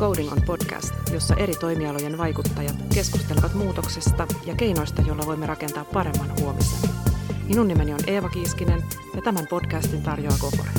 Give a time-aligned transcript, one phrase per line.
[0.00, 6.40] Coding on podcast, jossa eri toimialojen vaikuttajat keskustelevat muutoksesta ja keinoista, joilla voimme rakentaa paremman
[6.40, 6.90] huomisen.
[7.48, 8.82] Minun nimeni on Eeva Kiiskinen
[9.14, 10.70] ja tämän podcastin tarjoaa Kokore.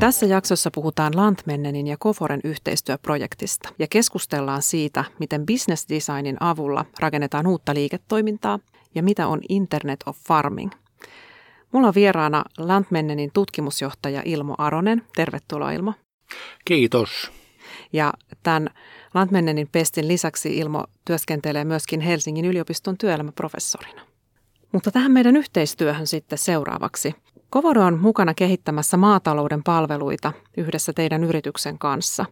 [0.00, 7.46] Tässä jaksossa puhutaan Lantmennenin ja Koforen yhteistyöprojektista ja keskustellaan siitä, miten business designin avulla rakennetaan
[7.46, 8.58] uutta liiketoimintaa
[8.94, 10.70] ja mitä on Internet of Farming–
[11.72, 15.02] Mulla on vieraana Lantmennenin tutkimusjohtaja Ilmo Aronen.
[15.16, 15.94] Tervetuloa Ilmo.
[16.64, 17.32] Kiitos.
[17.92, 18.70] Ja tämän
[19.14, 24.02] Lantmennenin pestin lisäksi Ilmo työskentelee myöskin Helsingin yliopiston työelämäprofessorina.
[24.72, 27.14] Mutta tähän meidän yhteistyöhön sitten seuraavaksi.
[27.50, 32.24] Kovoro on mukana kehittämässä maatalouden palveluita yhdessä teidän yrityksen kanssa.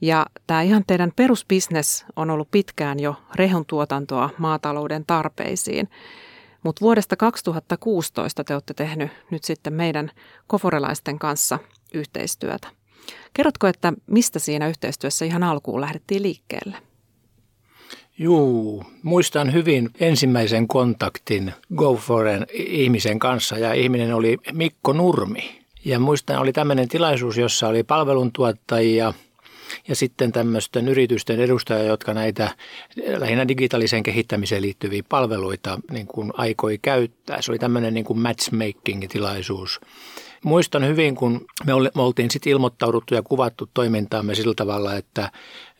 [0.00, 5.88] Ja tämä ihan teidän perusbisnes on ollut pitkään jo rehun tuotantoa maatalouden tarpeisiin.
[6.66, 10.10] Mutta vuodesta 2016 te olette tehnyt nyt sitten meidän
[10.46, 11.58] koforelaisten kanssa
[11.94, 12.68] yhteistyötä.
[13.34, 16.76] Kerrotko, että mistä siinä yhteistyössä ihan alkuun lähdettiin liikkeelle?
[18.18, 25.62] Juu, muistan hyvin ensimmäisen kontaktin GoForen ihmisen kanssa ja ihminen oli Mikko Nurmi.
[25.84, 29.12] Ja muistan, oli tämmöinen tilaisuus, jossa oli palveluntuottajia–
[29.88, 32.50] ja sitten tämmöisten yritysten edustajia, jotka näitä
[33.18, 37.42] lähinnä digitaaliseen kehittämiseen liittyviä palveluita niin kuin aikoi käyttää.
[37.42, 39.80] Se oli tämmöinen niin kuin matchmaking-tilaisuus.
[40.44, 41.72] Muistan hyvin, kun me
[42.02, 45.30] oltiin sitten ilmoittauduttu ja kuvattu toimintaamme sillä tavalla, että,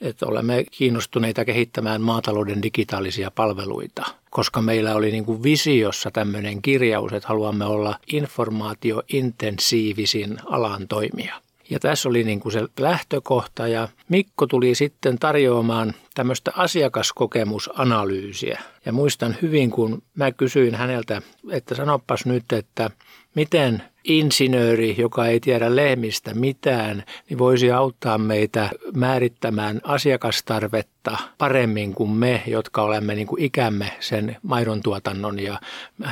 [0.01, 7.13] että olemme kiinnostuneita kehittämään maatalouden digitaalisia palveluita, koska meillä oli niin kuin visiossa tämmöinen kirjaus,
[7.13, 11.46] että haluamme olla informaatiointensiivisin alan toimija.
[11.71, 18.61] Ja tässä oli niin kuin se lähtökohta ja Mikko tuli sitten tarjoamaan tämmöistä asiakaskokemusanalyysiä.
[18.85, 22.91] Ja muistan hyvin, kun mä kysyin häneltä, että sanopas nyt, että
[23.35, 32.11] miten insinööri, joka ei tiedä lehmistä mitään, niin voisi auttaa meitä määrittämään asiakastarvetta paremmin kuin
[32.11, 35.61] me, jotka olemme niin kuin ikämme sen maidontuotannon ja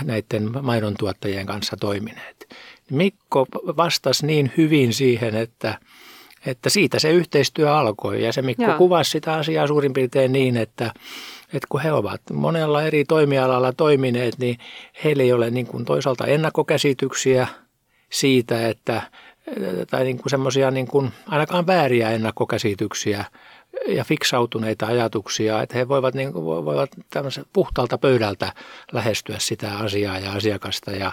[0.04, 2.48] näiden maidontuottajien kanssa toimineet.
[2.90, 3.46] Mikko
[3.76, 5.78] vastasi niin hyvin siihen, että,
[6.46, 8.24] että siitä se yhteistyö alkoi.
[8.24, 8.78] Ja se Mikko Joo.
[8.78, 10.84] kuvasi sitä asiaa suurin piirtein niin, että,
[11.46, 14.58] että kun he ovat monella eri toimialalla toimineet, niin
[15.04, 17.46] heillä ei ole niin kuin toisaalta ennakkokäsityksiä
[18.12, 19.02] siitä, että
[19.90, 23.24] tai niin kuin semmoisia niin kuin ainakaan vääriä ennakkokäsityksiä
[23.88, 26.90] ja fiksautuneita ajatuksia, että he voivat, niin kuin, voivat
[27.52, 28.52] puhtaalta pöydältä
[28.92, 31.12] lähestyä sitä asiaa ja asiakasta ja,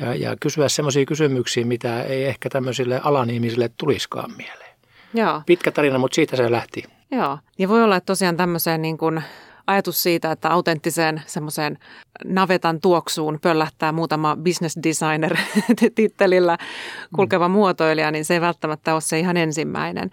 [0.00, 4.76] ja, ja kysyä sellaisia kysymyksiä, mitä ei ehkä tämmöisille alan ihmisille tuliskaan mieleen.
[5.14, 5.42] Joo.
[5.46, 6.84] Pitkä tarina, mutta siitä se lähti.
[7.10, 9.22] Joo, ja voi olla, että tosiaan tämmöiseen niin kuin
[9.68, 11.78] ajatus siitä, että autenttiseen semmoiseen
[12.24, 15.36] navetan tuoksuun pöllähtää muutama business designer
[15.94, 16.58] tittelillä
[17.14, 17.52] kulkeva mm.
[17.52, 20.10] muotoilija, niin se ei välttämättä ole se ihan ensimmäinen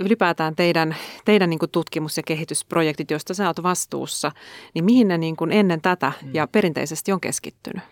[0.00, 4.32] ylipäätään teidän, teidän niin tutkimus- ja kehitysprojektit, joista sä oot vastuussa,
[4.74, 6.50] niin mihin ne niin ennen tätä ja mm.
[6.52, 7.82] perinteisesti on keskittynyt?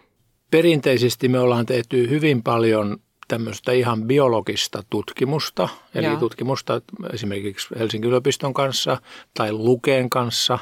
[0.50, 2.96] Perinteisesti me ollaan tehty hyvin paljon
[3.28, 6.16] tämmöistä ihan biologista tutkimusta, eli Joo.
[6.16, 6.80] tutkimusta
[7.12, 9.00] esimerkiksi Helsingin yliopiston kanssa
[9.34, 10.58] tai Lukeen kanssa,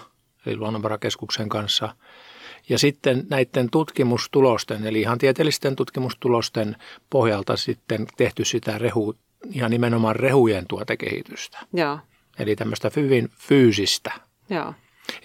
[0.47, 1.97] eli Luonnonvarakeskuksen kanssa.
[2.69, 6.77] Ja sitten näiden tutkimustulosten, eli ihan tieteellisten tutkimustulosten
[7.11, 9.15] pohjalta sitten tehty sitä rehu,
[9.53, 11.59] ihan nimenomaan rehujen tuotekehitystä.
[11.73, 11.99] Joo.
[12.39, 14.13] Eli tämmöistä hyvin fyysistä.
[14.51, 14.75] Joo.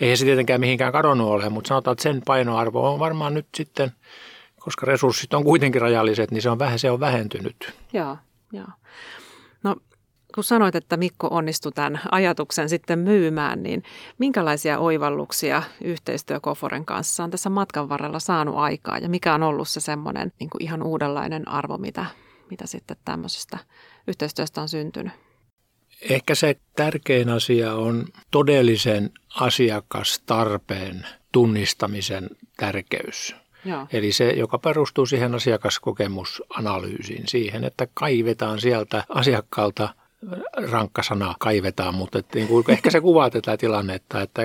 [0.02, 3.92] Eihän se tietenkään mihinkään kadonnut ole, mutta sanotaan, että sen painoarvo on varmaan nyt sitten,
[4.60, 7.74] koska resurssit on kuitenkin rajalliset, niin se on, vähän, se on vähentynyt.
[7.94, 8.18] Joo,
[8.54, 8.68] joo.
[9.64, 9.76] No
[10.36, 13.84] kun sanoit, että Mikko onnistui tämän ajatuksen sitten myymään, niin
[14.18, 19.70] minkälaisia oivalluksia yhteistyö Koforen kanssa on tässä matkan varrella saanut aikaa ja mikä on ollut
[19.70, 22.06] se semmoinen niin kuin ihan uudenlainen arvo, mitä,
[22.50, 23.58] mitä sitten tämmöisestä
[24.08, 25.14] yhteistyöstä on syntynyt?
[26.02, 33.36] Ehkä se tärkein asia on todellisen asiakastarpeen tunnistamisen tärkeys.
[33.66, 33.88] Joo.
[33.94, 39.90] Eli se, joka perustuu siihen asiakaskokemusanalyysiin, siihen, että kaivetaan sieltä asiakkaalta
[40.72, 44.42] rankka sana kaivetaan, mutta että niin kuin, ehkä se kuvaa tätä tilannetta, että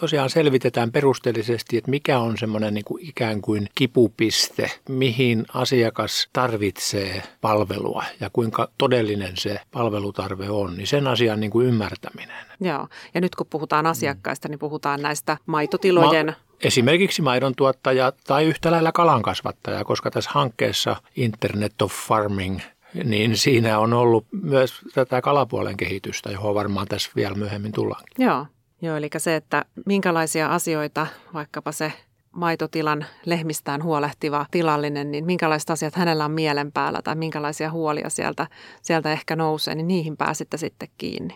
[0.00, 7.22] tosiaan selvitetään perusteellisesti, että mikä on semmoinen niin kuin ikään kuin kipupiste, mihin asiakas tarvitsee
[7.40, 12.46] palvelua ja kuinka todellinen se palvelutarve on, niin sen asian niin kuin ymmärtäminen.
[12.60, 16.26] Joo, ja nyt kun puhutaan asiakkaista, niin puhutaan näistä maitotilojen...
[16.26, 22.60] Ma- Esimerkiksi maidon tuottaja tai yhtä lailla kalankasvattaja, koska tässä hankkeessa Internet of Farming–
[23.04, 28.02] niin siinä on ollut myös tätä kalapuolen kehitystä, johon varmaan tässä vielä myöhemmin tullaan.
[28.18, 28.46] Joo,
[28.82, 31.92] Joo eli se, että minkälaisia asioita vaikkapa se
[32.32, 38.46] maitotilan lehmistään huolehtiva tilallinen, niin minkälaiset asiat hänellä on mielen päällä tai minkälaisia huolia sieltä,
[38.82, 41.34] sieltä ehkä nousee, niin niihin pääsitte sitten kiinni.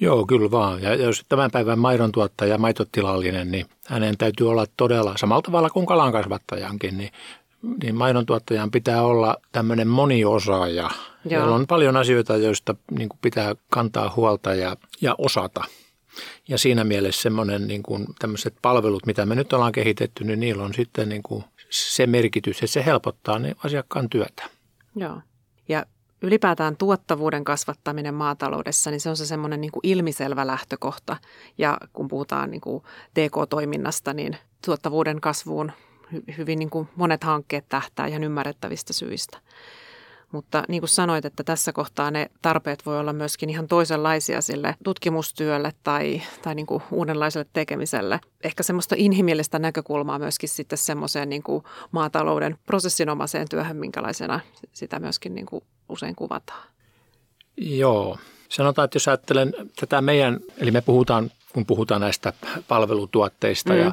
[0.00, 0.82] Joo, kyllä vaan.
[0.82, 5.86] Ja jos tämän päivän maidon tuottaja, maitotilallinen, niin hänen täytyy olla todella samalla tavalla kuin
[5.86, 7.10] kalan kasvattajankin, niin,
[7.82, 10.90] niin maidon tuottajan pitää olla tämmöinen moniosaaja.
[11.30, 15.64] Meillä on paljon asioita, joista niin kuin pitää kantaa huolta ja, ja osata.
[16.48, 20.64] Ja siinä mielessä semmoinen niin kuin tämmöiset palvelut, mitä me nyt ollaan kehitetty, niin niillä
[20.64, 24.42] on sitten niin kuin se merkitys, että se helpottaa niin asiakkaan työtä.
[24.96, 25.20] Joo.
[26.22, 31.16] Ylipäätään tuottavuuden kasvattaminen maataloudessa, niin se on se semmoinen niin ilmiselvä lähtökohta.
[31.58, 32.82] Ja kun puhutaan niin kuin
[33.14, 35.72] TK-toiminnasta, niin tuottavuuden kasvuun
[36.38, 39.38] hyvin niin kuin monet hankkeet tähtää ihan ymmärrettävistä syistä.
[40.32, 44.74] Mutta niin kuin sanoit, että tässä kohtaa ne tarpeet voi olla myöskin ihan toisenlaisia sille
[44.84, 48.20] tutkimustyölle tai, tai niin kuin uudenlaiselle tekemiselle.
[48.44, 54.40] Ehkä semmoista inhimillistä näkökulmaa myöskin sitten semmoiseen niin kuin maatalouden prosessinomaiseen työhön, minkälaisena
[54.72, 56.66] sitä myöskin niin kuin usein kuvataan.
[57.56, 58.18] Joo.
[58.48, 62.32] Sanotaan, että jos ajattelen tätä meidän, eli me puhutaan kun puhutaan näistä
[62.68, 63.72] palvelutuotteista.
[63.72, 63.78] Mm.
[63.78, 63.92] Ja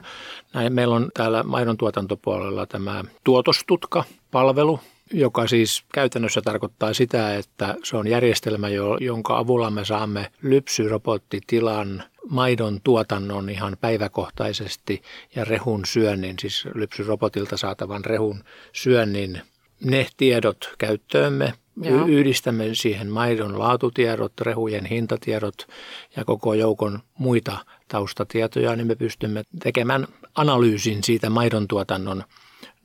[0.53, 4.79] näin, meillä on täällä maidon tuotantopuolella tämä tuotostutka-palvelu,
[5.11, 8.67] joka siis käytännössä tarkoittaa sitä, että se on järjestelmä,
[8.99, 15.01] jonka avulla me saamme lypsyrobottitilan maidon tuotannon ihan päiväkohtaisesti
[15.35, 19.41] ja rehun syönnin, siis lypsyrobotilta saatavan rehun syönnin
[19.83, 21.53] ne tiedot käyttöömme.
[21.81, 22.05] Joo.
[22.05, 25.67] Yhdistämme siihen maidon laatutiedot, rehujen hintatiedot
[26.15, 27.57] ja koko joukon muita
[27.87, 32.23] taustatietoja, niin me pystymme tekemään analyysin siitä maidon tuotannon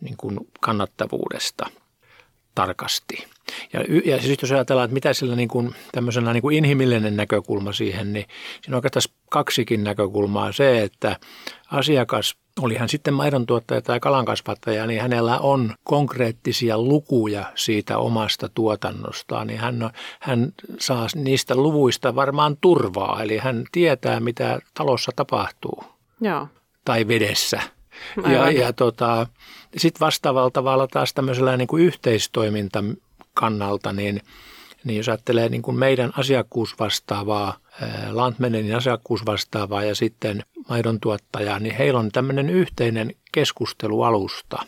[0.00, 1.66] niin kuin kannattavuudesta
[2.58, 3.26] tarkasti.
[3.72, 7.72] Ja, ja siis jos ajatellaan, että mitä sillä niin kuin, tämmöisenä niin kuin inhimillinen näkökulma
[7.72, 8.26] siihen, niin
[8.62, 10.52] siinä on oikeastaan kaksikin näkökulmaa.
[10.52, 11.16] Se, että
[11.70, 18.48] asiakas, oli hän sitten maidon tuottaja tai kalankasvattaja, niin hänellä on konkreettisia lukuja siitä omasta
[18.48, 19.90] tuotannostaan, niin hän,
[20.20, 25.84] hän saa niistä luvuista varmaan turvaa, eli hän tietää, mitä talossa tapahtuu.
[26.20, 26.48] Joo.
[26.84, 27.77] Tai vedessä.
[28.32, 29.26] Ja, ja tota,
[29.76, 32.84] sitten vastaavalla tavalla taas tämmöisellä niin kuin yhteistoiminta
[33.34, 34.20] kannalta, niin,
[34.84, 37.56] niin jos ajattelee niin kuin meidän asiakkuusvastaavaa,
[38.10, 44.58] Lantmenenin asiakkuusvastaavaa ja sitten maidon tuottajaa, niin heillä on tämmöinen yhteinen keskustelualusta.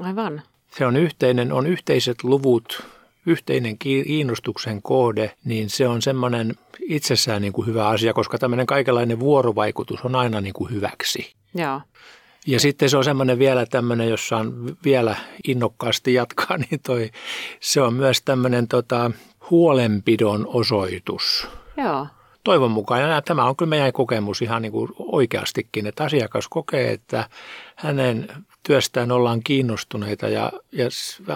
[0.00, 0.42] Aivan.
[0.76, 2.82] Se on yhteinen, on yhteiset luvut,
[3.26, 9.20] yhteinen kiinnostuksen koode, niin se on semmoinen itsessään niin kuin hyvä asia, koska tämmöinen kaikenlainen
[9.20, 11.34] vuorovaikutus on aina niin kuin hyväksi.
[11.54, 11.80] Joo.
[12.46, 15.16] Ja sitten se on semmoinen vielä tämmöinen, jossa on vielä
[15.48, 17.10] innokkaasti jatkaa, niin toi,
[17.60, 19.10] se on myös tämmöinen tota,
[19.50, 21.48] huolenpidon osoitus.
[21.76, 22.06] Joo.
[22.44, 26.92] Toivon mukaan, ja tämä on kyllä meidän kokemus ihan niin kuin oikeastikin, että asiakas kokee,
[26.92, 27.28] että
[27.76, 28.28] hänen
[28.62, 30.88] työstään ollaan kiinnostuneita ja, ja,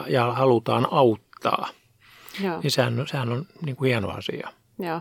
[0.07, 1.69] ja halutaan auttaa.
[2.45, 2.61] Joo.
[2.63, 4.49] Niin sehän, sehän on niin kuin hieno asia.
[4.79, 5.01] Joo.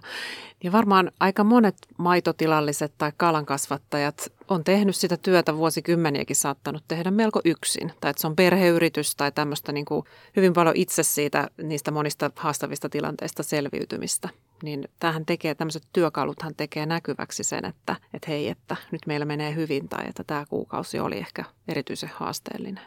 [0.63, 7.41] Ja varmaan aika monet maitotilalliset tai kalankasvattajat on tehnyt sitä työtä vuosikymmeniäkin saattanut tehdä melko
[7.45, 7.91] yksin.
[7.99, 12.31] Tai että se on perheyritys tai tämmöistä niin kuin hyvin paljon itse siitä niistä monista
[12.35, 14.29] haastavista tilanteista selviytymistä.
[14.63, 19.55] Niin tähän tekee, tämmöiset työkaluthan tekee näkyväksi sen, että, että hei, että nyt meillä menee
[19.55, 22.83] hyvin tai että tämä kuukausi oli ehkä erityisen haasteellinen.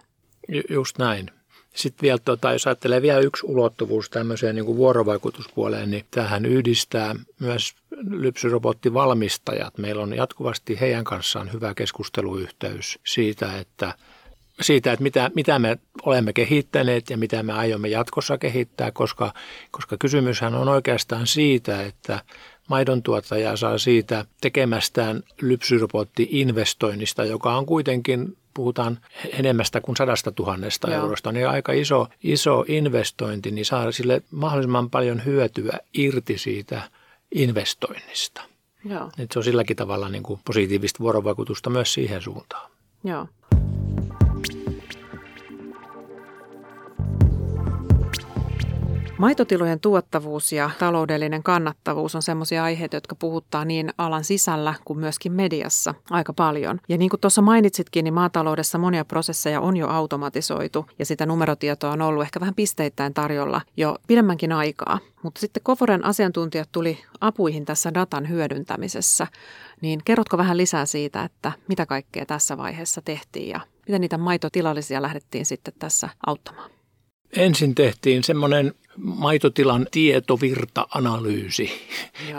[0.71, 1.31] Just näin.
[1.75, 7.15] Sitten vielä, tota, jos ajattelee vielä yksi ulottuvuus tämmöiseen niin kuin vuorovaikutuspuoleen, niin tähän yhdistää
[7.41, 7.75] myös
[8.11, 9.79] lypsyrobottivalmistajat.
[9.79, 13.95] Meillä on jatkuvasti heidän kanssaan hyvä keskusteluyhteys siitä, että
[14.61, 19.33] siitä, että mitä, mitä me olemme kehittäneet ja mitä me aiomme jatkossa kehittää, koska,
[19.71, 22.25] koska kysymyshän on oikeastaan siitä, että
[22.69, 28.99] maidon tuottaja saa siitä tekemästään lypsyrobotti-investoinnista, joka on kuitenkin puhutaan
[29.33, 35.25] enemmästä kuin sadasta tuhannesta eurosta, niin aika iso, iso investointi, niin saa sille mahdollisimman paljon
[35.25, 36.83] hyötyä irti siitä
[37.35, 38.43] investoinnista.
[38.85, 39.11] Joo.
[39.19, 42.71] Et se on silläkin tavalla niin kuin positiivista vuorovaikutusta myös siihen suuntaan.
[43.05, 43.27] Joo.
[49.21, 55.33] Maitotilojen tuottavuus ja taloudellinen kannattavuus on sellaisia aiheita, jotka puhuttaa niin alan sisällä kuin myöskin
[55.33, 56.81] mediassa aika paljon.
[56.89, 61.93] Ja niin kuin tuossa mainitsitkin, niin maataloudessa monia prosesseja on jo automatisoitu ja sitä numerotietoa
[61.93, 64.99] on ollut ehkä vähän pisteittäin tarjolla jo pidemmänkin aikaa.
[65.23, 69.27] Mutta sitten Koforen asiantuntijat tuli apuihin tässä datan hyödyntämisessä.
[69.81, 75.03] Niin kerrotko vähän lisää siitä, että mitä kaikkea tässä vaiheessa tehtiin ja miten niitä maitotilallisia
[75.03, 76.80] lähdettiin sitten tässä auttamaan?
[77.37, 81.71] Ensin tehtiin semmoinen maitotilan tietovirta-analyysi.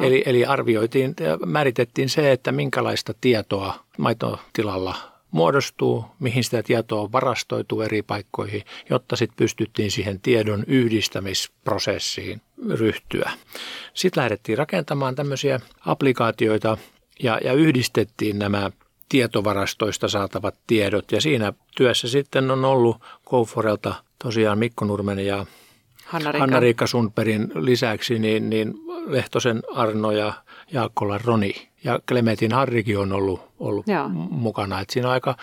[0.02, 4.96] Eli, eli arvioitiin, määritettiin se, että minkälaista tietoa maitotilalla
[5.32, 13.32] muodostuu, mihin sitä tietoa on varastoitu eri paikkoihin, jotta sitten pystyttiin siihen tiedon yhdistämisprosessiin ryhtyä.
[13.94, 16.78] Sitten lähdettiin rakentamaan tämmöisiä applikaatioita
[17.24, 18.72] ja, ja yhdistettiin nämä
[19.12, 21.12] tietovarastoista saatavat tiedot.
[21.12, 25.46] Ja siinä työssä sitten on ollut Kouforelta tosiaan Mikko Nurmen ja
[26.06, 28.74] Hanna-Riikka Sundbergin lisäksi niin, niin
[29.06, 30.34] Lehtosen Arno ja
[30.72, 31.54] Jaakkola Roni
[31.84, 33.86] ja Klementin Harrikin on ollut, ollut
[34.30, 34.80] mukana.
[34.80, 35.36] Et siinä on aika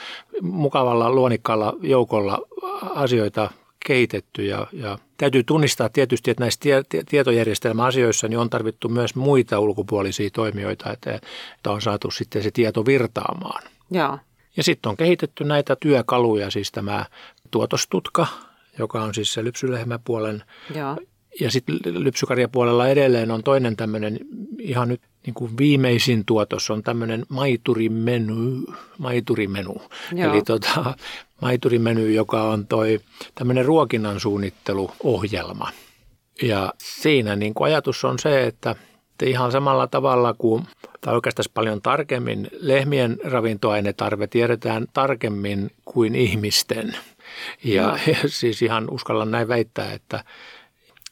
[0.43, 2.39] mukavalla luonikkaalla joukolla
[2.83, 3.51] asioita
[3.87, 9.61] kehitetty ja, ja täytyy tunnistaa tietysti, että näissä tie, tietojärjestelmäasioissa niin on tarvittu myös muita
[9.61, 13.62] ulkopuolisia toimijoita, että, että on saatu sitten se tieto virtaamaan.
[13.90, 14.18] Ja,
[14.56, 17.06] ja sitten on kehitetty näitä työkaluja, siis tämä
[17.50, 18.26] tuotostutka,
[18.78, 20.44] joka on siis se lypsylehmäpuolen
[20.75, 20.97] ja,
[21.40, 24.18] ja sitten lypsykarjapuolella edelleen on toinen tämmöinen
[24.58, 28.64] ihan nyt niin kuin viimeisin tuotos on tämmöinen maiturimenu,
[28.99, 29.82] maiturimenu.
[30.12, 30.32] Joo.
[30.32, 30.94] Eli tota,
[31.42, 33.00] maiturimenu, joka on toi
[33.35, 35.71] tämmöinen ruokinnan suunnitteluohjelma.
[36.42, 38.76] Ja siinä niin kuin ajatus on se, että
[39.23, 40.64] ihan samalla tavalla kuin,
[41.00, 46.97] tai oikeastaan paljon tarkemmin, lehmien ravintoainetarve tiedetään tarkemmin kuin ihmisten.
[47.64, 47.99] Ja, no.
[48.07, 50.25] ja siis ihan uskallan näin väittää, että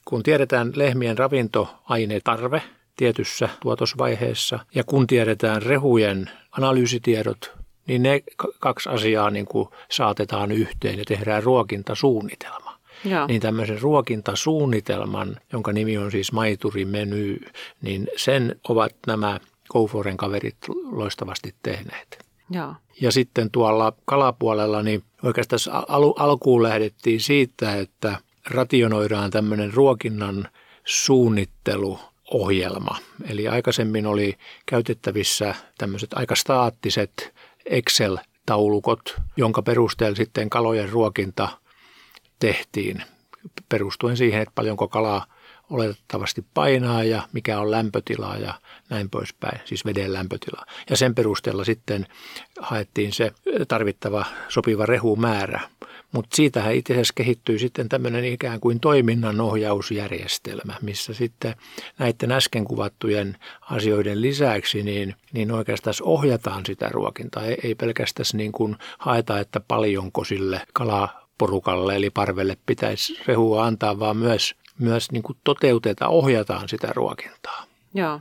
[0.05, 2.63] kun tiedetään lehmien ravintoainetarve
[2.97, 7.53] tietyssä tuotosvaiheessa ja kun tiedetään rehujen analyysitiedot,
[7.87, 8.23] niin ne
[8.61, 12.77] kaksi asiaa niin kuin saatetaan yhteen ja tehdään ruokintasuunnitelma.
[13.05, 13.27] Joo.
[13.27, 17.41] Niin tämmöisen ruokintasuunnitelman, jonka nimi on siis maiturimeny,
[17.83, 20.57] niin sen ovat nämä Kouforen kaverit
[20.91, 22.27] loistavasti tehneet.
[22.51, 22.75] Joo.
[23.01, 28.19] Ja sitten tuolla kalapuolella, niin oikeastaan al- alkuun lähdettiin siitä, että
[28.51, 30.49] rationoidaan tämmöinen ruokinnan
[30.85, 32.97] suunnitteluohjelma.
[33.29, 37.35] Eli aikaisemmin oli käytettävissä tämmöiset aika staattiset
[37.67, 41.49] Excel-taulukot, jonka perusteella sitten kalojen ruokinta
[42.39, 43.03] tehtiin
[43.69, 45.27] perustuen siihen, että paljonko kalaa
[45.71, 48.55] oletettavasti painaa ja mikä on lämpötila ja
[48.91, 50.67] näin poispäin, siis veden lämpötila.
[50.91, 52.07] Ja sen perusteella sitten
[52.61, 53.33] haettiin se
[53.69, 55.61] tarvittava sopiva rehumäärä.
[56.13, 61.55] Mutta siitähän itse asiassa kehittyy sitten tämmöinen ikään kuin toiminnanohjausjärjestelmä, missä sitten
[61.99, 67.45] näiden äsken kuvattujen asioiden lisäksi niin, niin oikeastaan ohjataan sitä ruokintaa.
[67.45, 73.99] Ei, ei pelkästään niin kuin haeta, että paljonko sille kalaporukalle eli parvelle pitäisi rehua antaa,
[73.99, 77.65] vaan myös, myös niin kuin toteutetaan, ohjataan sitä ruokintaa.
[77.95, 78.21] Joo.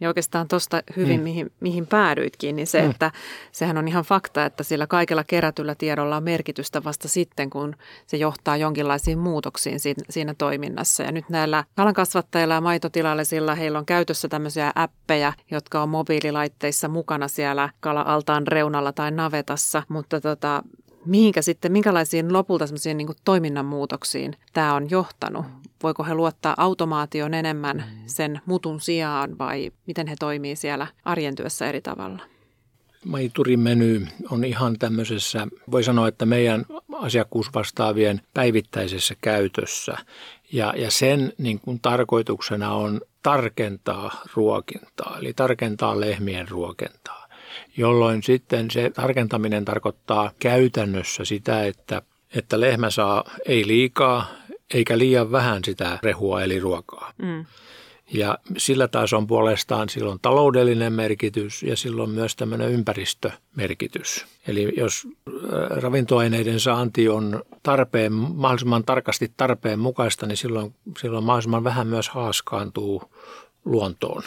[0.00, 1.24] Ja oikeastaan tuosta hyvin, mm.
[1.24, 2.90] mihin, mihin päädyitkin, niin se, mm.
[2.90, 3.12] että
[3.52, 7.76] sehän on ihan fakta, että sillä kaikella kerätyllä tiedolla on merkitystä vasta sitten, kun
[8.06, 11.02] se johtaa jonkinlaisiin muutoksiin siinä, siinä toiminnassa.
[11.02, 17.28] Ja nyt näillä kalankasvattajilla ja maitotilallisilla heillä on käytössä tämmöisiä appeja, jotka on mobiililaitteissa mukana
[17.28, 20.62] siellä kala-altaan reunalla tai navetassa, mutta tota,
[21.04, 25.46] mihinkä sitten, minkälaisiin lopulta semmoisiin niin toiminnan muutoksiin tämä on johtanut?
[25.82, 28.02] Voiko he luottaa automaation enemmän mm.
[28.06, 32.22] sen mutun sijaan vai miten he toimii siellä arjen työssä eri tavalla?
[33.04, 39.96] Maiturimeny on ihan tämmöisessä, voi sanoa, että meidän asiakkuusvastaavien päivittäisessä käytössä.
[40.52, 47.20] Ja, ja sen niin kuin tarkoituksena on tarkentaa ruokintaa, eli tarkentaa lehmien ruokintaa
[47.76, 52.02] jolloin sitten se tarkentaminen tarkoittaa käytännössä sitä, että,
[52.34, 54.26] että lehmä saa ei liikaa
[54.74, 57.12] eikä liian vähän sitä rehua eli ruokaa.
[57.22, 57.44] Mm.
[58.12, 64.26] Ja sillä taas on puolestaan silloin taloudellinen merkitys ja silloin myös tämmöinen ympäristömerkitys.
[64.48, 65.08] Eli jos
[65.70, 73.02] ravintoaineiden saanti on tarpeen, mahdollisimman tarkasti tarpeen mukaista, niin silloin, silloin mahdollisimman vähän myös haaskaantuu
[73.64, 74.22] luontoon.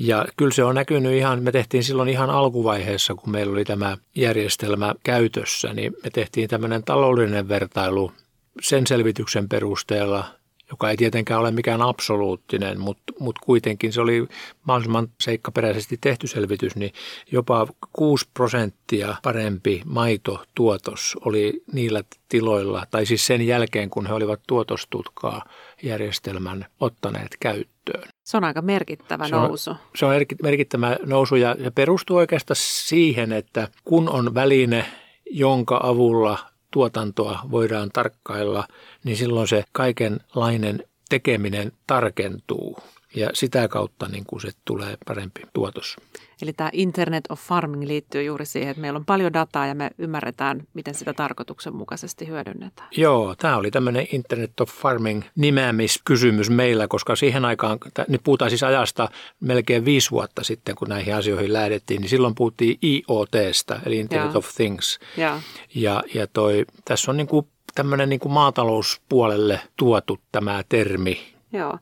[0.00, 3.96] Ja kyllä se on näkynyt ihan, me tehtiin silloin ihan alkuvaiheessa, kun meillä oli tämä
[4.16, 8.12] järjestelmä käytössä, niin me tehtiin tämmöinen taloudellinen vertailu
[8.62, 10.24] sen selvityksen perusteella,
[10.70, 14.28] joka ei tietenkään ole mikään absoluuttinen, mutta, mutta kuitenkin se oli
[14.64, 16.92] mahdollisimman seikkaperäisesti tehty selvitys, niin
[17.32, 24.40] jopa 6 prosenttia parempi maitotuotos oli niillä tiloilla, tai siis sen jälkeen, kun he olivat
[24.46, 25.44] tuotostutkaa
[25.82, 28.08] järjestelmän ottaneet käyttöön.
[28.24, 29.70] Se on aika merkittävä se nousu.
[29.70, 34.84] On, se on merkittävä nousu ja se perustuu oikeastaan siihen, että kun on väline,
[35.30, 38.68] jonka avulla tuotantoa voidaan tarkkailla,
[39.04, 42.78] niin silloin se kaikenlainen tekeminen tarkentuu
[43.16, 45.96] ja sitä kautta niin kuin se tulee parempi tuotos.
[46.42, 49.90] Eli tämä Internet of Farming liittyy juuri siihen, että meillä on paljon dataa ja me
[49.98, 52.88] ymmärretään, miten sitä tarkoituksenmukaisesti hyödynnetään.
[52.96, 57.78] Joo, tämä oli tämmöinen Internet of Farming nimeämiskysymys meillä, koska siihen aikaan,
[58.08, 59.08] nyt puhutaan siis ajasta
[59.40, 64.38] melkein viisi vuotta sitten, kun näihin asioihin lähdettiin, niin silloin puhuttiin IoTstä, eli Internet ja.
[64.38, 64.98] of Things.
[65.16, 65.40] Ja,
[65.74, 71.20] ja, ja toi, tässä on niin kuin tämmöinen niin kuin maatalouspuolelle tuotu tämä termi.
[71.52, 71.78] Joo.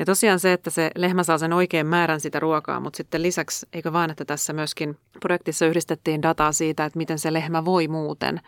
[0.00, 3.66] Ja tosiaan se, että se lehmä saa sen oikean määrän sitä ruokaa, mutta sitten lisäksi,
[3.72, 8.40] eikö vaan, että tässä myöskin projektissa yhdistettiin dataa siitä, että miten se lehmä voi muuten.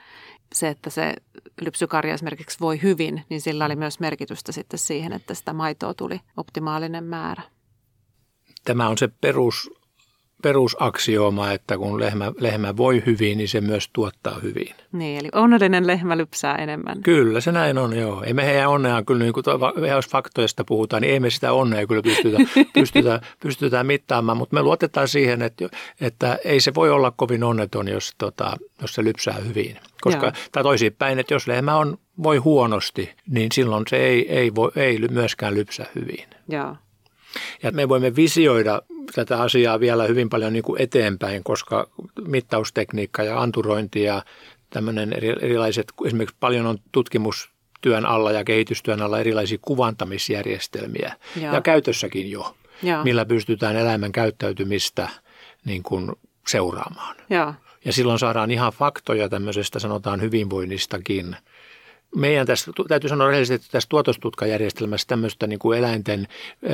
[0.55, 1.15] Se, että se
[1.61, 6.21] lypsykarja esimerkiksi voi hyvin, niin sillä oli myös merkitystä sitten siihen, että sitä maitoa tuli
[6.37, 7.43] optimaalinen määrä.
[8.65, 9.71] Tämä on se perus
[10.43, 14.75] perusaksiooma, että kun lehmä, lehmä voi hyvin, niin se myös tuottaa hyvin.
[14.93, 17.03] Niin, eli onnellinen lehmä lypsää enemmän.
[17.03, 18.23] Kyllä, se näin on, joo.
[18.23, 19.45] Ei me heidän onneaan kyllä, niin kuin
[19.89, 22.39] jos faktoista puhutaan, niin ei me sitä onnea kyllä pystytä,
[22.75, 25.69] pystytä, pystytään mittaamaan, mutta me luotetaan siihen, että,
[26.01, 29.79] että ei se voi olla kovin onneton, jos, tota, jos se lypsää hyvin.
[30.01, 30.33] Koska, joo.
[30.53, 34.99] tai toisinpäin, että jos lehmä on, voi huonosti, niin silloin se ei, ei, voi, ei
[35.11, 36.27] myöskään lypsää hyvin.
[36.49, 36.77] Joo.
[37.63, 38.83] Ja me voimme visioida
[39.15, 41.89] tätä asiaa vielä hyvin paljon niin kuin eteenpäin, koska
[42.27, 44.23] mittaustekniikka ja anturointi ja
[44.71, 51.55] tämmöinen erilaiset, esimerkiksi paljon on tutkimustyön alla ja kehitystyön alla erilaisia kuvantamisjärjestelmiä Joo.
[51.55, 53.05] ja käytössäkin jo, Joo.
[53.05, 55.09] millä pystytään eläimen käyttäytymistä
[55.65, 56.13] niin kuin
[56.47, 57.17] seuraamaan.
[57.31, 57.55] Joo.
[57.85, 61.37] Ja silloin saadaan ihan faktoja tämmöisestä sanotaan hyvinvoinnistakin–
[62.17, 66.29] meidän tässä, täytyy sanoa rehellisesti, että tässä tuotostutkajärjestelmässä tämmöistä niin kuin eläinten
[66.65, 66.71] ö,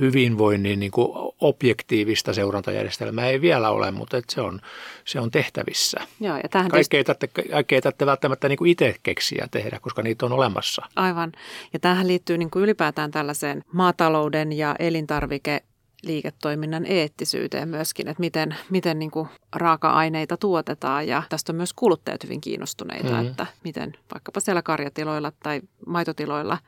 [0.00, 1.08] hyvinvoinnin niin kuin
[1.40, 4.60] objektiivista seurantajärjestelmää ei vielä ole, mutta että se, on,
[5.04, 6.00] se on tehtävissä.
[6.20, 9.80] Joo, ja tähän kaikki, ei tarvitse, kaikki ei tarvitse välttämättä niin kuin itse keksiä tehdä,
[9.80, 10.82] koska niitä on olemassa.
[10.96, 11.32] Aivan.
[11.72, 15.62] Ja tähän liittyy niin kuin ylipäätään tällaiseen maatalouden ja elintarvike
[16.02, 22.24] liiketoiminnan eettisyyteen myöskin, että miten, miten niin kuin raaka-aineita tuotetaan ja tästä on myös kuluttajat
[22.24, 23.26] hyvin kiinnostuneita, mm-hmm.
[23.26, 26.58] että miten vaikkapa siellä karjatiloilla tai maitotiloilla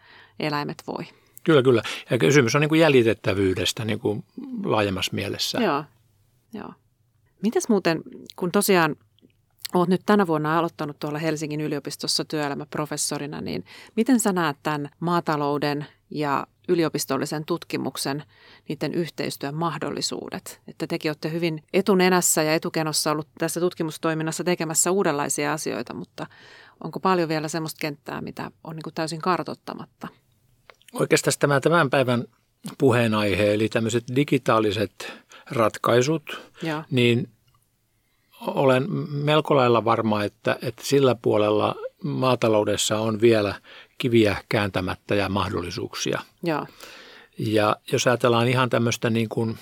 [0.41, 1.05] eläimet voi.
[1.45, 1.83] Kyllä, kyllä.
[2.11, 4.25] Ja kysymys on niin kuin jäljitettävyydestä niin kuin
[4.65, 5.59] laajemmassa mielessä.
[5.59, 5.85] Joo,
[6.53, 6.73] joo.
[7.43, 8.03] Mites muuten,
[8.37, 8.97] kun tosiaan
[9.75, 13.65] Olet nyt tänä vuonna aloittanut tuolla Helsingin yliopistossa työelämäprofessorina, niin
[13.97, 18.23] miten sä näet tämän maatalouden ja yliopistollisen tutkimuksen,
[18.69, 20.61] niiden yhteistyön mahdollisuudet.
[20.69, 26.27] Että tekin olette hyvin etunenässä ja etukenossa ollut tässä tutkimustoiminnassa tekemässä uudenlaisia asioita, mutta
[26.85, 30.09] onko paljon vielä sellaista kenttää, mitä on niin täysin kartottamatta?
[30.93, 32.25] Oikeastaan tämä tämän päivän
[32.79, 35.13] puheenaihe, eli tämmöiset digitaaliset
[35.51, 36.85] ratkaisut, ja.
[36.91, 37.29] niin
[38.41, 41.75] olen melko lailla varma, että, että sillä puolella
[42.05, 43.55] maataloudessa on vielä
[43.99, 46.21] kiviä kääntämättä ja mahdollisuuksia.
[46.45, 46.67] Ja,
[47.39, 49.59] ja jos ajatellaan ihan tämmöistä niin kuin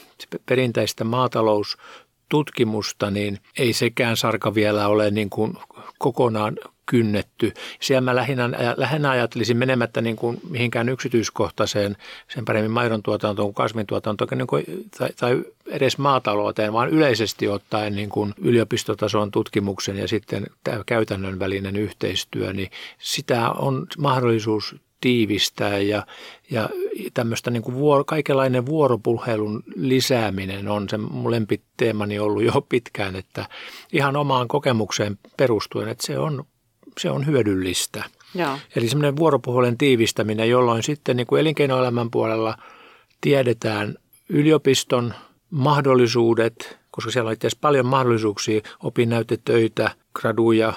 [0.47, 5.55] perinteistä maataloustutkimusta, niin ei sekään sarka vielä ole niin kuin
[5.99, 6.57] kokonaan
[6.89, 7.53] kynnetty.
[7.81, 11.97] Siellä mä lähinnä, lähinnä ajattelisin menemättä niin kuin mihinkään yksityiskohtaiseen,
[12.29, 14.65] sen paremmin maidon tuotantoon kuin kasvintuotantoon niin kuin,
[14.99, 20.47] tai, tai edes maatalouteen, vaan yleisesti ottaen niin kuin yliopistotason tutkimuksen ja sitten
[20.87, 26.07] käytännön välinen yhteistyö, niin sitä on mahdollisuus tiivistää ja,
[26.51, 26.69] ja
[27.15, 33.47] tämmöistä niin kuin vuoro, kaikenlainen vuoropuhelun lisääminen on se mun lempiteemani ollut jo pitkään, että
[33.93, 36.45] ihan omaan kokemukseen perustuen, että se on
[36.99, 38.05] se on hyödyllistä.
[38.35, 38.59] Joo.
[38.77, 42.57] Eli semmoinen vuoropuhelun tiivistäminen, jolloin sitten niin kuin elinkeinoelämän puolella
[43.21, 43.95] tiedetään
[44.29, 45.15] yliopiston
[45.51, 50.73] mahdollisuudet, koska siellä on itse asiassa paljon mahdollisuuksia, opinnäytetöitä, graduja,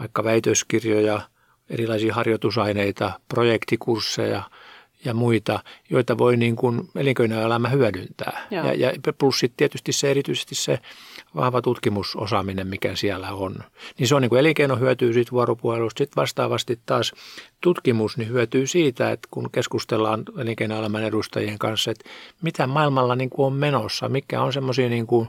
[0.00, 1.20] vaikka väitöskirjoja,
[1.70, 4.42] erilaisia harjoitusaineita, projektikursseja
[5.06, 8.46] ja muita, joita voi niin kuin elinkeinoelämä hyödyntää.
[8.50, 10.78] Ja, ja plus sitten tietysti se erityisesti se
[11.34, 13.56] vahva tutkimusosaaminen, mikä siellä on.
[13.98, 15.98] Niin se on niin kuin elinkeino hyötyy siitä vuoropuhelusta.
[15.98, 17.12] Sitten vastaavasti taas
[17.60, 22.08] tutkimus niin hyötyy siitä, että kun keskustellaan elinkeinoelämän edustajien kanssa, että
[22.42, 25.28] mitä maailmalla niin kuin on menossa, mikä on semmoisia niin kuin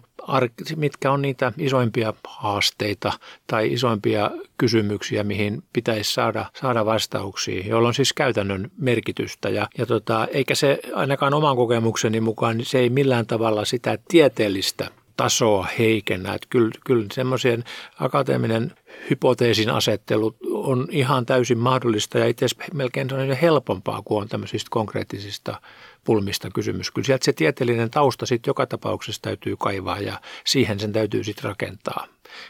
[0.76, 3.12] mitkä on niitä isoimpia haasteita
[3.48, 9.50] tai isoimpia kysymyksiä, mihin pitäisi saada, saada vastauksia, joilla on siis käytännön merkitystä.
[9.50, 13.98] Ja, ja tota, eikä se ainakaan oman kokemukseni mukaan, niin se ei millään tavalla sitä
[14.08, 16.34] tieteellistä tasoa heikennä.
[16.34, 17.64] Että kyllä, kyllä semmoisen
[18.00, 18.74] akateeminen
[19.10, 20.36] hypoteesin asettelu
[20.68, 23.08] on ihan täysin mahdollista ja itse asiassa melkein
[23.42, 25.62] helpompaa kuin on tämmöisistä konkreettisista
[26.04, 26.92] pulmista kysymys.
[26.92, 31.44] Kyllä sieltä se tieteellinen tausta sitten joka tapauksessa täytyy kaivaa ja siihen sen täytyy sitten
[31.44, 32.08] rakentaa.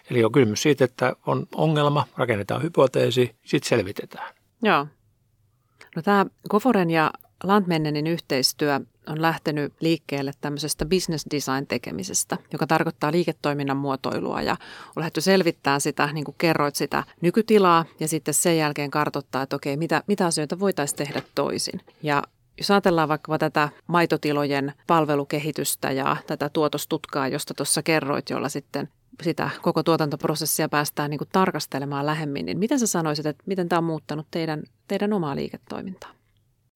[0.09, 4.33] Eli on kysymys siitä, että on ongelma, rakennetaan hypoteesi, sitten selvitetään.
[4.63, 4.87] Joo.
[5.95, 7.11] No tämä Koforen ja
[7.43, 14.51] Landmennenin yhteistyö on lähtenyt liikkeelle tämmöisestä business design tekemisestä, joka tarkoittaa liiketoiminnan muotoilua ja
[14.87, 19.55] on lähdetty selvittämään sitä, niin kuin kerroit sitä nykytilaa ja sitten sen jälkeen kartoittaa, että
[19.55, 21.81] okei, mitä, mitä asioita voitaisiin tehdä toisin.
[22.03, 22.23] Ja
[22.57, 28.89] jos ajatellaan vaikka tätä maitotilojen palvelukehitystä ja tätä tuotostutkaa, josta tuossa kerroit, jolla sitten
[29.23, 33.77] sitä koko tuotantoprosessia päästään niin kuin tarkastelemaan lähemmin, niin miten sä sanoisit, että miten tämä
[33.77, 36.09] on muuttanut teidän, teidän omaa liiketoimintaa?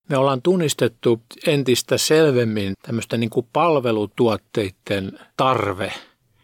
[0.08, 5.92] Me ollaan tunnistettu entistä selvemmin tämmöistä niin kuin palvelutuotteiden tarve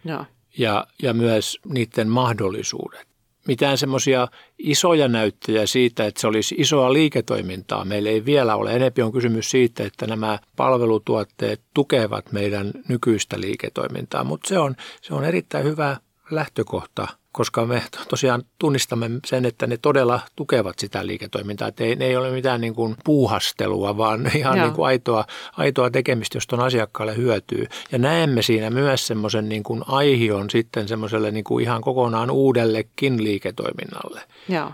[0.05, 0.25] Joo.
[0.59, 3.09] Ja, ja myös niiden mahdollisuudet.
[3.47, 7.85] Mitään semmoisia isoja näyttöjä siitä, että se olisi isoa liiketoimintaa.
[7.85, 8.77] Meillä ei vielä ole.
[8.77, 15.14] Enempi on kysymys siitä, että nämä palvelutuotteet tukevat meidän nykyistä liiketoimintaa, mutta se on, se
[15.14, 15.97] on erittäin hyvä
[16.31, 21.69] lähtökohta koska me tosiaan tunnistamme sen, että ne todella tukevat sitä liiketoimintaa.
[21.69, 25.25] Että ei, ne ei ole mitään niin kuin puuhastelua, vaan ihan niin kuin aitoa,
[25.57, 27.67] aitoa tekemistä, josta on asiakkaalle hyötyy.
[27.93, 33.25] Ja näemme siinä myös semmoisen niin kuin aihion sitten semmoiselle niin kuin ihan kokonaan uudellekin
[33.25, 34.21] liiketoiminnalle.
[34.49, 34.73] Joo.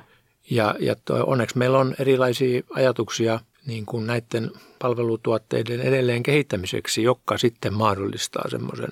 [0.50, 7.38] Ja, ja toi, onneksi meillä on erilaisia ajatuksia niin kuin näiden palvelutuotteiden edelleen kehittämiseksi, joka
[7.38, 8.90] sitten mahdollistaa semmoisen.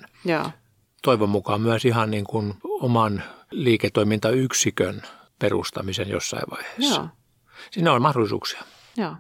[1.03, 5.03] Toivon mukaan myös ihan niin kuin oman liiketoimintayksikön
[5.39, 7.01] perustamisen jossain vaiheessa.
[7.01, 7.09] Joo.
[7.71, 8.63] Siinä on mahdollisuuksia.
[8.97, 9.17] Joo.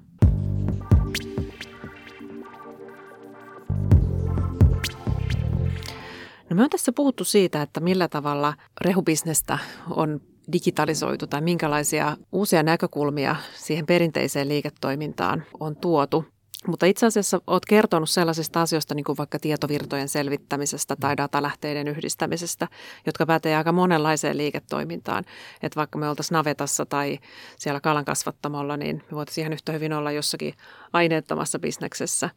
[6.51, 9.59] No me on tässä puhuttu siitä, että millä tavalla rehubisnestä
[9.91, 10.21] on
[10.53, 16.25] digitalisoitu tai minkälaisia uusia näkökulmia siihen perinteiseen liiketoimintaan on tuotu.
[16.67, 22.69] Mutta itse asiassa olet kertonut sellaisista asioista, niin kuin vaikka tietovirtojen selvittämisestä tai datalähteiden yhdistämisestä,
[23.07, 25.25] jotka pätee aika monenlaiseen liiketoimintaan.
[25.63, 27.19] Että vaikka me oltaisiin navetassa tai
[27.59, 30.55] siellä kalan kasvattamolla, niin me voitaisiin ihan yhtä hyvin olla jossakin
[30.93, 32.31] aineettomassa bisneksessä.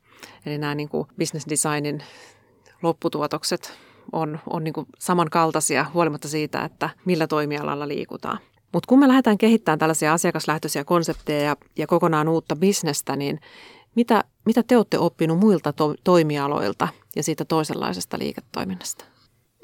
[0.45, 2.03] Eli nämä niin kuin business designin
[2.81, 3.77] lopputuotokset
[4.11, 8.39] on, on niin kuin samankaltaisia huolimatta siitä, että millä toimialalla liikutaan.
[8.73, 13.39] Mutta kun me lähdetään kehittämään tällaisia asiakaslähtöisiä konsepteja ja, ja kokonaan uutta bisnestä, niin
[13.95, 19.05] mitä, mitä te olette oppinut muilta to- toimialoilta ja siitä toisenlaisesta liiketoiminnasta?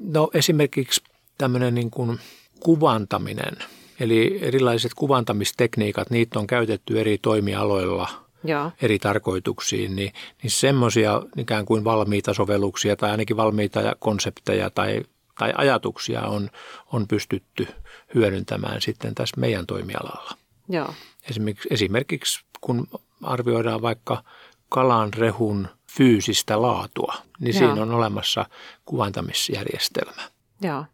[0.02, 1.02] No esimerkiksi
[1.38, 2.20] tämmöinen niin kuin
[2.60, 3.58] kuvantaminen,
[4.00, 8.08] eli erilaiset kuvantamistekniikat, niitä on käytetty eri toimialoilla
[8.44, 8.72] Joo.
[8.82, 10.14] eri tarkoituksiin, niin,
[10.44, 15.04] niin semmoisia ikään kuin valmiita sovelluksia tai ainakin valmiita konsepteja tai,
[15.40, 16.50] tai ajatuksia on,
[16.94, 17.68] on pystytty
[18.16, 20.38] hyödyntämään sitten tässä meidän toimialalla.
[20.70, 20.94] Joo.
[21.30, 22.88] Esimerkiksi, esimerkiksi kun
[23.24, 24.24] arvioidaan vaikka
[24.70, 27.60] kalan rehun fyysistä laatua, niin Joo.
[27.60, 28.46] siinä on olemassa
[28.86, 30.22] kuvantamisjärjestelmä.
[30.62, 30.86] Joo.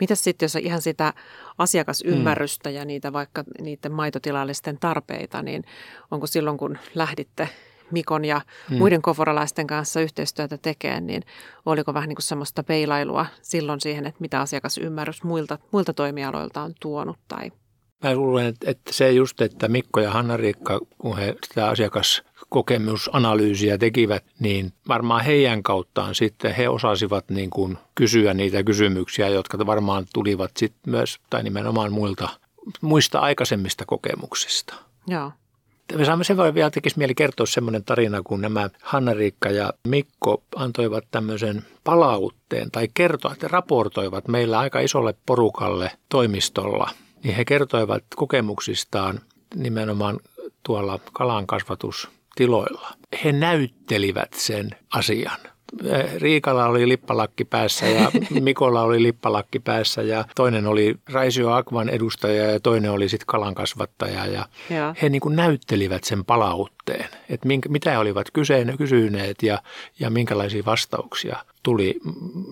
[0.00, 1.14] Mitäs sitten, jos ihan sitä
[1.58, 2.74] asiakasymmärrystä mm.
[2.74, 5.64] ja niitä vaikka niiden maitotilallisten tarpeita, niin
[6.10, 7.48] onko silloin, kun lähditte
[7.90, 8.76] Mikon ja mm.
[8.76, 11.22] muiden koforalaisten kanssa yhteistyötä tekemään, niin
[11.66, 16.72] oliko vähän niin kuin semmoista peilailua silloin siihen, että mitä asiakasymmärrys muilta, muilta toimialoilta on
[16.80, 17.52] tuonut tai
[18.04, 24.72] Mä luulen, että se just, että Mikko ja Hanna-Riikka, kun he sitä asiakaskokemusanalyysiä tekivät, niin
[24.88, 30.90] varmaan heidän kauttaan sitten he osasivat niin kuin kysyä niitä kysymyksiä, jotka varmaan tulivat sitten
[30.90, 32.28] myös tai nimenomaan muilta,
[32.80, 34.74] muista aikaisemmista kokemuksista.
[35.06, 35.32] Joo.
[35.94, 40.42] Me saamme sen voi vielä tekisi mieli kertoa semmoinen tarina, kun nämä Hanna-Riikka ja Mikko
[40.56, 46.90] antoivat tämmöisen palautteen tai kertoa, että raportoivat meillä aika isolle porukalle toimistolla–
[47.22, 49.20] niin he kertoivat kokemuksistaan
[49.54, 50.20] nimenomaan
[50.62, 52.92] tuolla kalan kasvatustiloilla.
[53.24, 55.38] He näyttelivät sen asian.
[56.16, 62.50] Riikalla oli lippalakki päässä ja Mikolla oli lippalakki päässä ja toinen oli Raisio Akvan edustaja
[62.50, 64.26] ja toinen oli sitten kalankasvattaja.
[64.26, 64.94] Ja ja.
[65.02, 68.26] he niin kuin näyttelivät sen palautteen, että minkä, mitä he olivat
[68.78, 69.62] kysyneet ja,
[69.98, 72.00] ja minkälaisia vastauksia tuli.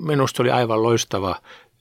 [0.01, 1.37] Minusta oli aivan loistava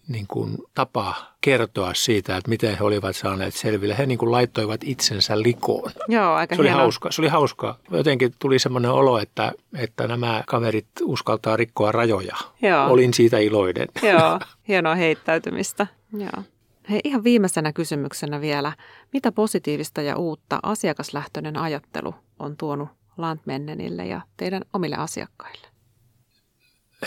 [0.07, 3.97] niin kuin tapa kertoa siitä, että miten he olivat saaneet selville.
[3.97, 5.91] He niin kuin laittoivat itsensä likoon.
[6.07, 6.81] Joo, aika se oli hieno.
[6.81, 7.11] hauska.
[7.11, 7.79] Se oli hauska.
[7.91, 12.35] Jotenkin tuli semmoinen olo, että, että nämä kaverit uskaltaa rikkoa rajoja.
[12.61, 12.87] Joo.
[12.87, 13.87] Olin siitä iloinen.
[14.11, 15.87] Joo, hienoa heittäytymistä.
[16.13, 16.43] Joo.
[16.89, 18.73] Hei, ihan viimeisenä kysymyksenä vielä.
[19.13, 25.67] Mitä positiivista ja uutta asiakaslähtöinen ajattelu on tuonut Lantmennenille ja teidän omille asiakkaille?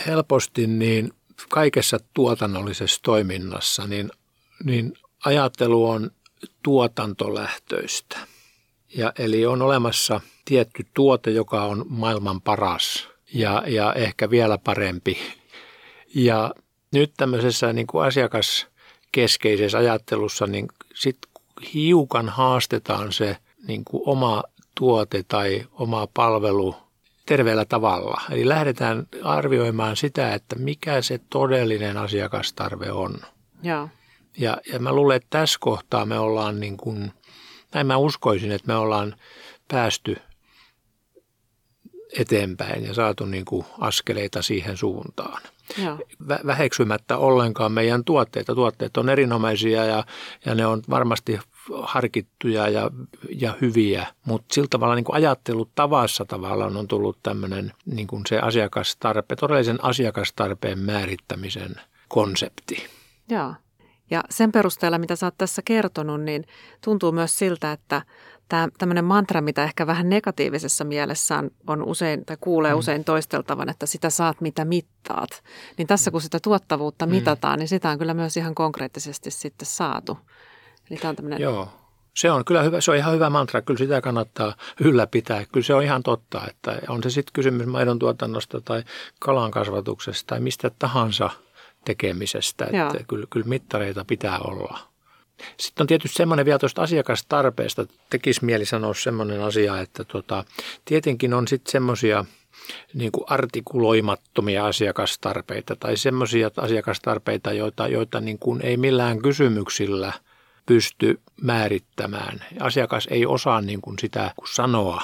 [0.07, 1.13] Helposti niin
[1.49, 4.11] kaikessa tuotannollisessa toiminnassa, niin,
[4.63, 4.93] niin
[5.25, 6.11] ajattelu on
[6.63, 8.19] tuotantolähtöistä.
[8.95, 15.17] Ja, eli on olemassa tietty tuote, joka on maailman paras ja, ja ehkä vielä parempi.
[16.15, 16.53] Ja
[16.91, 21.17] nyt tämmöisessä niin kuin asiakaskeskeisessä ajattelussa niin sit
[21.73, 24.43] hiukan haastetaan se niin kuin oma
[24.75, 26.75] tuote tai oma palvelu
[27.25, 28.21] terveellä tavalla.
[28.31, 33.17] Eli lähdetään arvioimaan sitä, että mikä se todellinen asiakastarve on.
[33.63, 33.89] Joo.
[34.37, 37.11] Ja, ja mä luulen, että tässä kohtaa me ollaan niin kuin,
[37.73, 39.15] näin mä uskoisin, että me ollaan
[39.67, 40.17] päästy
[42.19, 45.41] eteenpäin ja saatu niin kuin askeleita siihen suuntaan.
[45.83, 45.99] Joo.
[46.45, 48.55] Väheksymättä ollenkaan meidän tuotteita.
[48.55, 50.03] Tuotteet on erinomaisia ja,
[50.45, 51.39] ja ne on varmasti
[51.83, 52.91] harkittuja ja,
[53.29, 58.39] ja hyviä, mutta sillä tavalla niin kuin ajattelutavassa tavallaan on tullut tämmöinen niin kuin se
[58.39, 61.75] asiakastarpe, todellisen asiakastarpeen määrittämisen
[62.07, 62.87] konsepti.
[63.29, 63.53] Joo.
[64.11, 66.43] Ja sen perusteella, mitä sä oot tässä kertonut, niin
[66.83, 68.01] tuntuu myös siltä, että
[68.49, 72.79] tämä tämmöinen mantra, mitä ehkä vähän negatiivisessa mielessä on, on usein, tai kuulee mm.
[72.79, 75.29] usein toisteltavan, että sitä saat mitä mittaat.
[75.77, 77.11] Niin tässä kun sitä tuottavuutta mm.
[77.11, 80.17] mitataan, niin sitä on kyllä myös ihan konkreettisesti sitten saatu.
[80.91, 81.41] Eli tämä on tämmöinen...
[81.41, 81.69] Joo.
[82.13, 85.45] Se on kyllä hyvä, se on ihan hyvä mantra, kyllä sitä kannattaa ylläpitää.
[85.51, 88.83] Kyllä se on ihan totta, että on se sitten kysymys maidon tuotannosta tai
[89.19, 91.29] kalan kasvatuksesta tai mistä tahansa
[91.85, 92.93] tekemisestä, että Joo.
[93.07, 94.79] kyllä, kyllä mittareita pitää olla.
[95.57, 100.43] Sitten on tietysti semmoinen vielä tuosta asiakastarpeesta, tekisi mieli sanoa semmoinen asia, että tota,
[100.85, 102.25] tietenkin on sitten semmoisia
[102.93, 110.13] niin kuin artikuloimattomia asiakastarpeita tai semmoisia asiakastarpeita, joita, joita niin kuin ei millään kysymyksillä
[110.65, 112.45] pysty määrittämään.
[112.59, 115.03] Asiakas ei osaa niin kuin sitä sanoa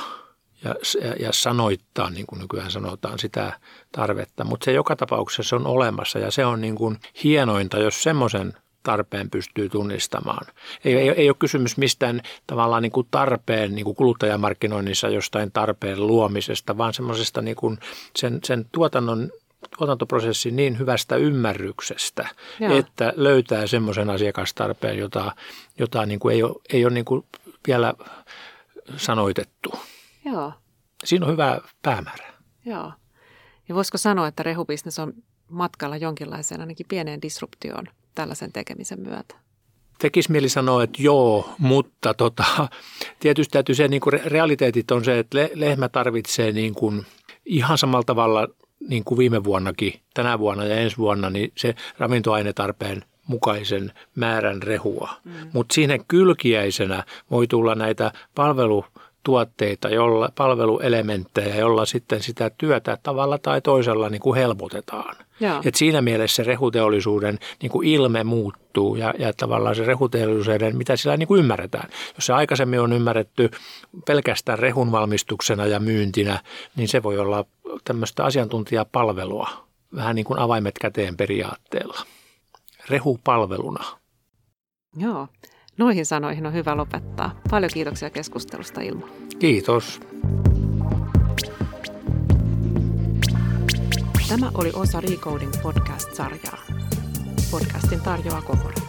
[0.64, 0.76] ja,
[1.20, 3.60] ja sanoittaa, niin kuin nykyään sanotaan, sitä
[3.92, 4.44] tarvetta.
[4.44, 9.30] Mutta se joka tapauksessa on olemassa ja se on niin kuin hienointa, jos semmoisen tarpeen
[9.30, 10.48] pystyy tunnistamaan.
[10.86, 16.08] Ei, ei, ei ole kysymys mistään tavallaan niin kuin tarpeen niin kuin kuluttajamarkkinoinnissa jostain tarpeen
[16.08, 17.78] luomisesta, vaan semmoisesta niin kuin
[18.16, 19.32] sen, sen tuotannon
[19.78, 22.28] tuotantoprosessin niin hyvästä ymmärryksestä,
[22.60, 22.78] Joo.
[22.78, 25.36] että löytää semmoisen asiakastarpeen, jota,
[25.80, 27.26] jota niin kuin ei ole, ei ole niin kuin
[27.68, 27.94] vielä
[28.98, 29.74] sanoitettu.
[30.26, 30.54] Joo.
[31.04, 32.34] Siinä on hyvä päämäärä.
[32.66, 32.92] Joo.
[33.70, 35.14] Ja voisiko sanoa, että rehubisnes on
[35.50, 39.36] matkalla jonkinlaiseen ainakin pieneen disruptioon tällaisen tekemisen myötä?
[40.00, 42.68] Tekisi mieli sanoa, että joo, mutta tota,
[43.20, 47.06] tietysti täytyy se, niin kuin realiteetit on se, että lehmä tarvitsee niin kuin
[47.46, 48.48] ihan samalla tavalla
[48.90, 55.10] niin kuin viime vuonnakin, tänä vuonna ja ensi vuonna, niin se ravintoainetarpeen mukaisen määrän rehua.
[55.24, 55.34] Mm.
[55.54, 58.86] Mutta siinä kylkiäisenä voi tulla näitä palvelu
[59.28, 65.16] tuotteita, jolla, palveluelementtejä, jolla sitten sitä työtä tavalla tai toisella niin kuin helpotetaan.
[65.66, 70.96] Et siinä mielessä se rehuteollisuuden niin kuin ilme muuttuu ja, ja tavallaan se rehuteollisuuden, mitä
[70.96, 71.90] sillä niin kuin ymmärretään.
[72.16, 73.52] Jos se aikaisemmin on ymmärretty
[74.06, 76.40] pelkästään rehun valmistuksena ja myyntinä,
[76.76, 77.46] niin se voi olla
[77.84, 79.50] tämmöistä asiantuntijapalvelua,
[79.96, 82.00] vähän niin kuin avaimet käteen periaatteella.
[82.90, 83.84] Rehupalveluna.
[84.98, 85.28] Joo.
[85.78, 87.40] Noihin sanoihin on hyvä lopettaa.
[87.50, 89.08] Paljon kiitoksia keskustelusta Ilmo.
[89.40, 90.00] Kiitos.
[94.30, 96.58] Tämä oli osa Recoding podcast-sarjaa.
[97.52, 98.87] Podcastin tarjoaa Kokore.